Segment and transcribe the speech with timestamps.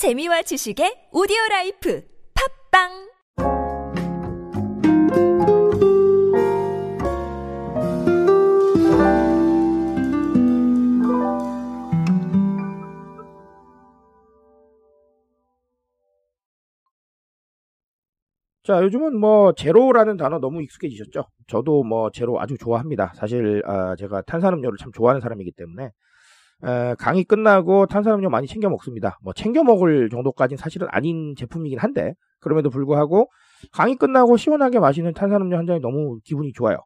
[0.00, 2.02] 재미와 지식의 오디오 라이프
[2.72, 2.88] 팟빵
[18.62, 21.26] 자, 요즘은 뭐 제로라는 단어 너무 익숙해지셨죠?
[21.46, 23.12] 저도 뭐 제로 아주 좋아합니다.
[23.16, 25.90] 사실 아, 제가 탄산음료를 참 좋아하는 사람이기 때문에
[26.64, 29.18] 에, 강의 끝나고 탄산음료 많이 챙겨 먹습니다.
[29.22, 33.30] 뭐 챙겨 먹을 정도까지는 사실은 아닌 제품이긴 한데 그럼에도 불구하고
[33.72, 36.76] 강의 끝나고 시원하게 마시는 탄산음료 한 잔이 너무 기분이 좋아요.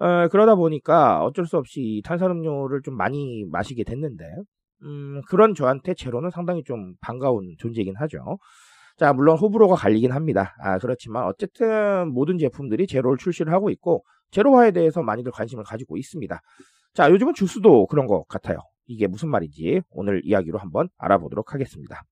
[0.00, 4.24] 에, 그러다 보니까 어쩔 수 없이 탄산음료를 좀 많이 마시게 됐는데
[4.84, 8.38] 음, 그런 저한테 제로는 상당히 좀 반가운 존재이긴 하죠.
[8.96, 10.54] 자, 물론 호불호가 갈리긴 합니다.
[10.60, 16.40] 아, 그렇지만 어쨌든 모든 제품들이 제로를 출시를 하고 있고 제로화에 대해서 많이들 관심을 가지고 있습니다.
[16.94, 18.58] 자, 요즘은 주스도 그런 것 같아요.
[18.86, 22.02] 이게 무슨 말인지 오늘 이야기로 한번 알아보도록 하겠습니다.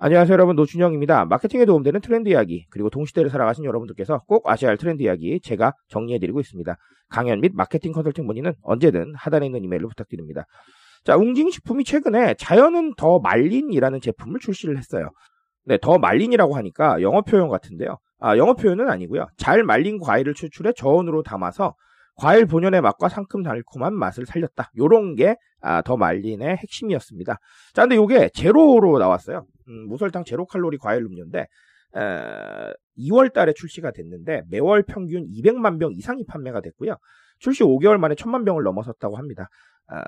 [0.00, 1.24] 안녕하세요 여러분 노준영입니다.
[1.24, 6.38] 마케팅에 도움되는 트렌드 이야기 그리고 동시대를 살아가신 여러분들께서 꼭 아셔야 할 트렌드 이야기 제가 정리해드리고
[6.40, 6.76] 있습니다.
[7.08, 10.44] 강연 및 마케팅 컨설팅 문의는 언제든 하단에 있는 이메일로 부탁드립니다.
[11.04, 15.10] 자 웅진식품이 최근에 자연은 더 말린이라는 제품을 출시를 했어요.
[15.64, 17.98] 네, 더 말린이라고 하니까 영어 표현 같은데요.
[18.20, 19.26] 아, 영어 표현은 아니고요.
[19.36, 21.74] 잘 말린 과일을 추출해 저온으로 담아서
[22.18, 24.72] 과일 본연의 맛과 상큼 달콤한 맛을 살렸다.
[24.76, 27.38] 요런 게, 아, 더 말린의 핵심이었습니다.
[27.72, 29.46] 자, 근데 요게 제로로 나왔어요.
[29.68, 32.00] 음, 무설탕 제로 칼로리 과일 음료인데, 에,
[32.98, 36.96] 2월 달에 출시가 됐는데, 매월 평균 200만 병 이상이 판매가 됐고요.
[37.38, 39.48] 출시 5개월 만에 1000만 병을 넘어섰다고 합니다.
[39.86, 40.02] 아,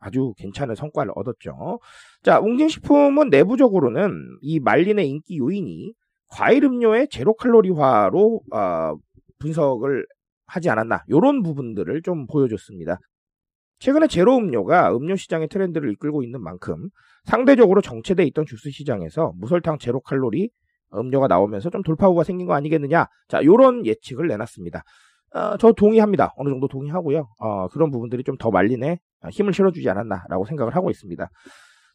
[0.00, 1.78] 아주 괜찮은 성과를 얻었죠.
[2.22, 5.92] 자, 웅진식품은 내부적으로는 이 말린의 인기 요인이
[6.28, 8.94] 과일 음료의 제로 칼로리화로 어,
[9.38, 10.06] 분석을
[10.54, 12.98] 하지 않았나 이런 부분들을 좀 보여줬습니다.
[13.80, 16.88] 최근에 제로 음료가 음료 시장의 트렌드를 이끌고 있는 만큼
[17.24, 20.50] 상대적으로 정체돼 있던 주스 시장에서 무설탕 제로 칼로리
[20.94, 23.06] 음료가 나오면서 좀 돌파구가 생긴 거 아니겠느냐.
[23.28, 24.82] 자, 이런 예측을 내놨습니다.
[25.34, 26.32] 어, 저 동의합니다.
[26.36, 27.26] 어느 정도 동의하고요.
[27.40, 28.98] 어, 그런 부분들이 좀 더 말린에
[29.32, 31.28] 힘을 실어주지 않았나라고 생각을 하고 있습니다.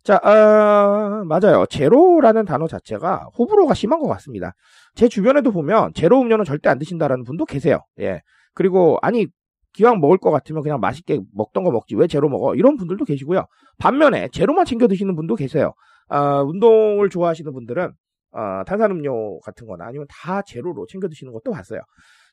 [0.10, 1.68] 자, 어, 맞아요.
[1.68, 4.56] 제로라는 단어 자체가 호불호가 심한 것 같습니다.
[4.96, 7.82] 제 주변에도 보면 제로 음료는 절대 안 드신다라는 분도 계세요.
[8.00, 8.24] 예.
[8.56, 9.28] 그리고 아니
[9.74, 12.56] 기왕 먹을 것 같으면 그냥 맛있게 먹던 거 먹지 왜 제로 먹어?
[12.56, 13.46] 이런 분들도 계시고요.
[13.78, 15.74] 반면에 제로만 챙겨 드시는 분도 계세요.
[16.08, 17.92] 어, 운동을 좋아하시는 분들은
[18.32, 21.82] 어, 탄산음료 같은 거나 아니면 다 제로로 챙겨 드시는 것도 봤어요.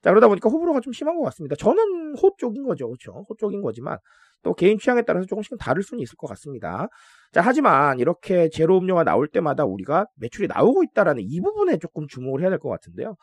[0.02, 1.56] 자, 그러다 보니까 호불호가 좀 심한 것 같습니다.
[1.56, 2.88] 저는 호 쪽인 거죠.
[2.88, 3.24] 그렇죠?
[3.28, 3.98] 호 쪽인 거지만
[4.42, 6.88] 또 개인 취향에 따라서 조금씩은 다를 수는 있을 것 같습니다.
[7.32, 12.42] 자, 하지만 이렇게 제로 음료가 나올 때마다 우리가 매출이 나오고 있다라는 이 부분에 조금 주목을
[12.42, 13.16] 해야 될 것 같은데요.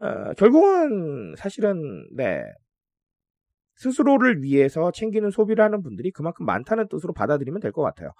[0.00, 2.42] 어, 결국은 사실은 네.
[3.76, 8.12] 스스로를 위해서 챙기는 소비를 하는 분들이 그만큼 많다는 뜻으로 받아들이면 될 것 같아요.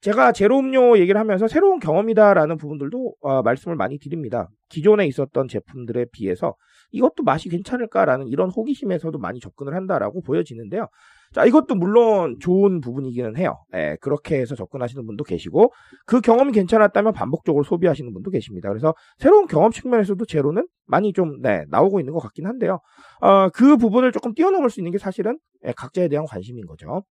[0.00, 4.48] 제가 제로 음료 얘기를 하면서 새로운 경험이다라는 부분들도 어, 말씀을 많이 드립니다.
[4.68, 6.54] 기존에 있었던 제품들에 비해서
[6.90, 10.86] 이것도 맛이 괜찮을까라는 이런 호기심에서도 많이 접근을 한다라고 보여지는데요.
[11.34, 13.58] 자, 이것도 물론 좋은 부분이기는 해요.
[13.74, 15.72] 예, 그렇게 해서 접근하시는 분도 계시고,
[16.06, 18.70] 그 경험이 괜찮았다면 반복적으로 소비하시는 분도 계십니다.
[18.70, 22.80] 그래서 새로운 경험 측면에서도 제로는 많이 좀, 네, 나오고 있는 것 같긴 한데요.
[23.20, 27.02] 어, 그 부분을 조금 뛰어넘을 수 있는 게 사실은 예, 각자에 대한 관심인 거죠.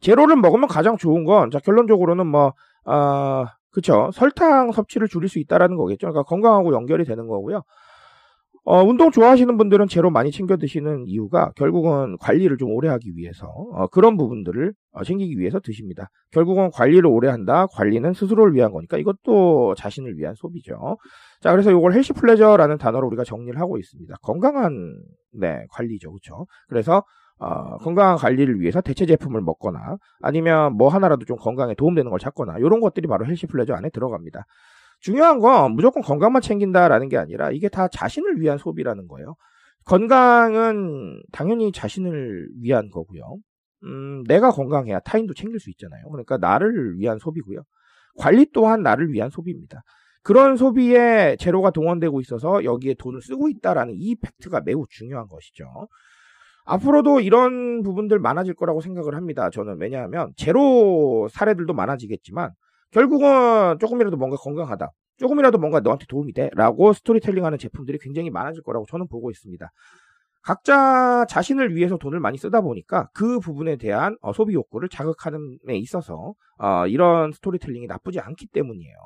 [0.00, 2.52] 제로를 먹으면 가장 좋은 건, 자, 결론적으로는 뭐,
[2.84, 4.10] 어, 그쵸.
[4.12, 6.08] 설탕 섭취를 줄일 수 있다라는 거겠죠.
[6.08, 7.62] 그러니까 건강하고 연결이 되는 거고요.
[8.64, 13.46] 어, 운동 좋아하시는 분들은 제로 많이 챙겨 드시는 이유가 결국은 관리를 좀 오래 하기 위해서
[13.46, 16.10] 어, 그런 부분들을 어, 챙기기 위해서 드십니다.
[16.30, 17.66] 결국은 관리를 오래 한다.
[17.72, 20.98] 관리는 스스로를 위한 거니까 이것도 자신을 위한 소비죠.
[21.40, 24.14] 자, 그래서 이걸 healthy pleasure라는 단어로 우리가 정리를 하고 있습니다.
[24.22, 24.94] 건강한
[25.32, 26.10] 네, 관리죠.
[26.10, 26.46] 그렇죠?
[26.68, 27.02] 그래서
[27.40, 32.58] 어, 건강한 관리를 위해서 대체 제품을 먹거나 아니면 뭐 하나라도 좀 건강에 도움되는 걸 찾거나
[32.58, 34.44] 이런 것들이 바로 healthy pleasure 안에 들어갑니다.
[35.00, 39.36] 중요한 건 무조건 건강만 챙긴다라는 게 아니라 이게 다 자신을 위한 소비라는 거예요.
[39.86, 43.22] 건강은 당연히 자신을 위한 거고요.
[43.84, 46.10] 음, 내가 건강해야 타인도 챙길 수 있잖아요.
[46.10, 47.62] 그러니까 나를 위한 소비고요.
[48.18, 49.82] 관리 또한 나를 위한 소비입니다.
[50.22, 55.64] 그런 소비에 제로가 동원되고 있어서 여기에 돈을 쓰고 있다라는 이 팩트가 매우 중요한 것이죠.
[56.64, 59.50] 앞으로도 이런 부분들 많아질 거라고 생각을 합니다.
[59.50, 62.50] 저는 왜냐하면 제로 사례들도 많아지겠지만
[62.90, 64.90] 결국은 조금이라도 뭔가 건강하다.
[65.18, 66.50] 조금이라도 뭔가 너한테 도움이 돼.
[66.54, 69.70] 라고 스토리텔링 하는 제품들이 굉장히 많아질 거라고 저는 보고 있습니다.
[70.42, 75.76] 각자 자신을 위해서 돈을 많이 쓰다 보니까 그 부분에 대한 어, 소비 욕구를 자극하는 데
[75.76, 78.96] 있어서 어, 이런 스토리텔링이 나쁘지 않기 때문이에요.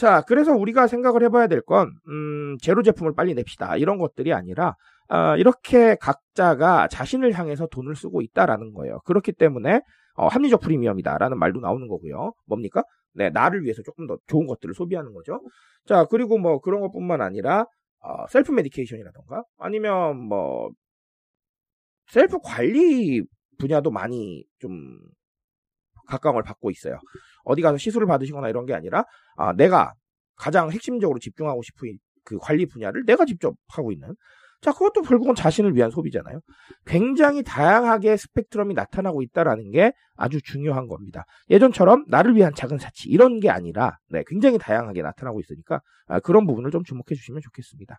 [0.00, 3.76] 자, 그래서 우리가 생각을 해봐야 될 건, 음, 제로 제품을 빨리 냅시다.
[3.76, 4.74] 이런 것들이 아니라,
[5.10, 9.00] 어, 이렇게 각자가 자신을 향해서 돈을 쓰고 있다라는 거예요.
[9.04, 9.82] 그렇기 때문에
[10.14, 12.32] 어, 합리적 프리미엄이다라는 말도 나오는 거고요.
[12.46, 12.82] 뭡니까?
[13.12, 15.42] 네, 나를 위해서 조금 더 좋은 것들을 소비하는 거죠.
[15.84, 17.66] 자, 그리고 뭐 그런 것 뿐만 아니라
[18.00, 20.70] 어, self medication이라던가 아니면 뭐
[22.06, 23.22] 셀프 관리
[23.58, 24.96] 분야도 많이 좀
[26.06, 26.98] 각광을 받고 있어요.
[27.44, 29.04] 어디 가서 시술을 받으시거나 이런 게 아니라
[29.36, 29.94] 아, 내가
[30.36, 34.14] 가장 핵심적으로 집중하고 싶은 그 관리 분야를 내가 직접 하고 있는
[34.60, 36.40] 자, 그것도 결국은 자신을 위한 소비잖아요.
[36.84, 41.24] 굉장히 다양하게 스펙트럼이 나타나고 있다라는 게 아주 중요한 겁니다.
[41.48, 46.46] 예전처럼 나를 위한 작은 사치 이런 게 아니라 네, 굉장히 다양하게 나타나고 있으니까 아, 그런
[46.46, 47.98] 부분을 좀 주목해 주시면 좋겠습니다.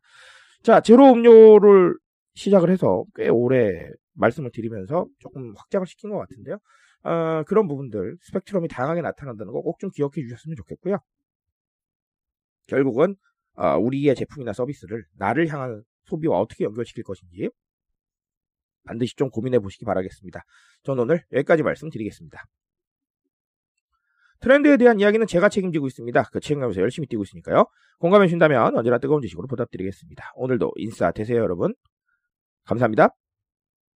[0.62, 1.95] 자, 제로 음료를
[2.36, 6.57] 시작을 해서 꽤 오래 말씀을 드리면서 조금 확장을 시킨 것 같은데요.
[7.03, 10.98] 어, 그런 부분들 스펙트럼이 다양하게 나타난다는 거 꼭 좀 기억해 주셨으면 좋겠고요.
[12.68, 13.15] 결국은
[13.56, 17.50] 어, 우리의 제품이나 서비스를 나를 향한 소비와 어떻게 연결시킬 것인지
[18.86, 20.42] 반드시 좀 고민해 보시기 바라겠습니다.
[20.83, 22.44] 저는 오늘 여기까지 말씀드리겠습니다.
[24.39, 26.24] 트렌드에 대한 이야기는 제가 책임지고 있습니다.
[26.31, 27.65] 그 책임감에서 열심히 뛰고 있으니까요.
[28.00, 30.31] 공감해 주신다면 언제나 뜨거운 지식으로 보답드리겠습니다.
[30.36, 31.75] 오늘도 인싸 되세요, 여러분.
[32.65, 33.20] 감사합니다.